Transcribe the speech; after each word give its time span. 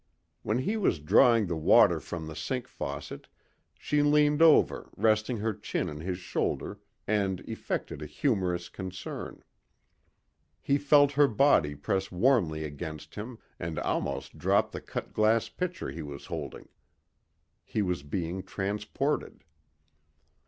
When 0.41 0.57
he 0.57 0.77
was 0.77 0.97
drawing 0.97 1.45
the 1.45 1.55
water 1.55 1.99
from 1.99 2.25
the 2.25 2.35
sink 2.35 2.67
faucet 2.67 3.27
she 3.77 4.01
leaned 4.01 4.41
over 4.41 4.89
resting 4.97 5.37
her 5.37 5.53
chin 5.53 5.87
on 5.91 5.99
his 5.99 6.17
shoulder 6.17 6.79
and 7.05 7.41
effected 7.41 8.01
a 8.01 8.07
humorous 8.07 8.67
concern. 8.67 9.43
He 10.59 10.79
felt 10.79 11.11
her 11.11 11.27
body 11.27 11.75
press 11.75 12.11
warmly 12.11 12.63
against 12.63 13.13
him 13.13 13.37
and 13.59 13.77
almost 13.77 14.39
dropped 14.39 14.71
the 14.71 14.81
cut 14.81 15.13
glass 15.13 15.49
pitcher 15.49 15.91
he 15.91 16.01
was 16.01 16.25
holding. 16.25 16.67
He 17.63 17.83
was 17.83 18.01
being 18.01 18.41
transported. 18.41 19.43